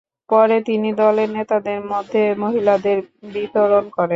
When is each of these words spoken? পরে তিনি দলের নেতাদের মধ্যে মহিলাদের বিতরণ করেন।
পরে 0.29 0.57
তিনি 0.67 0.89
দলের 1.01 1.29
নেতাদের 1.37 1.79
মধ্যে 1.91 2.21
মহিলাদের 2.43 2.97
বিতরণ 3.33 3.85
করেন। 3.89 4.09